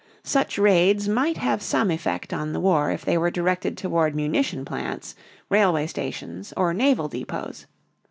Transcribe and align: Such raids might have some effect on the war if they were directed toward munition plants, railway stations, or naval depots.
Such 0.23 0.57
raids 0.57 1.07
might 1.07 1.37
have 1.37 1.61
some 1.61 1.91
effect 1.91 2.33
on 2.33 2.53
the 2.53 2.59
war 2.59 2.89
if 2.89 3.05
they 3.05 3.19
were 3.19 3.29
directed 3.29 3.77
toward 3.77 4.15
munition 4.15 4.65
plants, 4.65 5.13
railway 5.47 5.85
stations, 5.85 6.51
or 6.57 6.73
naval 6.73 7.07
depots. 7.07 7.67